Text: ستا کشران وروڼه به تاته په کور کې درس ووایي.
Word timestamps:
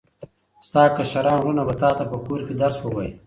ستا 0.67 0.83
کشران 0.95 1.35
وروڼه 1.39 1.63
به 1.67 1.73
تاته 1.81 2.03
په 2.11 2.17
کور 2.25 2.39
کې 2.47 2.53
درس 2.61 2.77
ووایي. 2.79 3.11